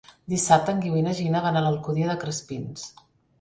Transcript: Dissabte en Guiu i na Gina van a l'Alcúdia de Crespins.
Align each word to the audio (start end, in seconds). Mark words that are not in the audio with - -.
Dissabte 0.31 0.73
en 0.75 0.79
Guiu 0.85 0.95
i 1.01 1.03
na 1.07 1.13
Gina 1.19 1.41
van 1.43 1.59
a 1.59 1.63
l'Alcúdia 1.67 2.09
de 2.13 2.17
Crespins. 2.25 2.89